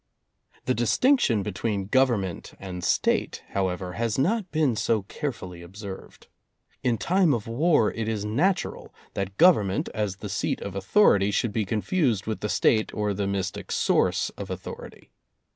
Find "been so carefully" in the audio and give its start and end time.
4.51-5.61